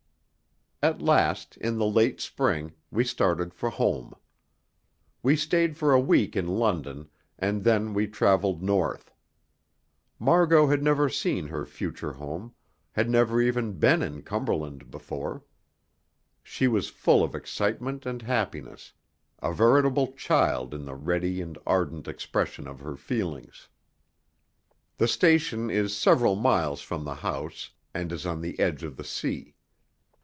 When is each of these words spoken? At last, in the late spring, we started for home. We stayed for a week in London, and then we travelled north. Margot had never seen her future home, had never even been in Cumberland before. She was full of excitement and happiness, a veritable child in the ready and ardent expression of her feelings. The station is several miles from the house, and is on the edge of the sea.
At 0.83 0.99
last, 0.99 1.57
in 1.57 1.77
the 1.77 1.85
late 1.85 2.19
spring, 2.19 2.73
we 2.89 3.03
started 3.03 3.53
for 3.53 3.69
home. 3.69 4.15
We 5.21 5.35
stayed 5.35 5.77
for 5.77 5.93
a 5.93 5.99
week 5.99 6.35
in 6.35 6.47
London, 6.47 7.07
and 7.37 7.63
then 7.63 7.93
we 7.93 8.07
travelled 8.07 8.63
north. 8.63 9.13
Margot 10.17 10.65
had 10.69 10.81
never 10.81 11.07
seen 11.07 11.49
her 11.49 11.67
future 11.67 12.13
home, 12.13 12.55
had 12.93 13.11
never 13.11 13.39
even 13.39 13.73
been 13.73 14.01
in 14.01 14.23
Cumberland 14.23 14.89
before. 14.89 15.43
She 16.41 16.67
was 16.67 16.89
full 16.89 17.23
of 17.23 17.35
excitement 17.35 18.07
and 18.07 18.23
happiness, 18.23 18.93
a 19.37 19.53
veritable 19.53 20.13
child 20.13 20.73
in 20.73 20.85
the 20.85 20.95
ready 20.95 21.41
and 21.41 21.59
ardent 21.63 22.07
expression 22.07 22.67
of 22.67 22.79
her 22.79 22.95
feelings. 22.95 23.69
The 24.97 25.07
station 25.07 25.69
is 25.69 25.95
several 25.95 26.35
miles 26.35 26.81
from 26.81 27.03
the 27.05 27.13
house, 27.21 27.69
and 27.93 28.11
is 28.11 28.25
on 28.25 28.41
the 28.41 28.59
edge 28.59 28.81
of 28.83 28.97
the 28.97 29.03
sea. 29.03 29.53